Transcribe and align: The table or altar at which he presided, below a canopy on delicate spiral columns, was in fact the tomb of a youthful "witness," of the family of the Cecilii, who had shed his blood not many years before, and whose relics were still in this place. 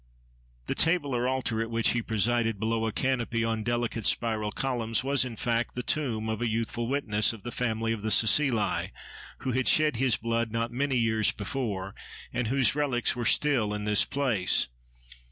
The 0.65 0.73
table 0.73 1.15
or 1.15 1.27
altar 1.27 1.61
at 1.61 1.69
which 1.69 1.89
he 1.89 2.01
presided, 2.01 2.59
below 2.59 2.87
a 2.87 2.91
canopy 2.91 3.43
on 3.43 3.61
delicate 3.63 4.07
spiral 4.07 4.51
columns, 4.51 5.03
was 5.03 5.23
in 5.23 5.35
fact 5.35 5.75
the 5.75 5.83
tomb 5.83 6.27
of 6.27 6.41
a 6.41 6.47
youthful 6.47 6.87
"witness," 6.87 7.33
of 7.33 7.43
the 7.43 7.51
family 7.51 7.93
of 7.93 8.01
the 8.01 8.09
Cecilii, 8.09 8.89
who 9.41 9.51
had 9.51 9.67
shed 9.67 9.97
his 9.97 10.17
blood 10.17 10.51
not 10.51 10.71
many 10.71 10.97
years 10.97 11.31
before, 11.31 11.93
and 12.33 12.47
whose 12.47 12.73
relics 12.73 13.15
were 13.15 13.25
still 13.25 13.75
in 13.75 13.85
this 13.85 14.03
place. 14.03 14.69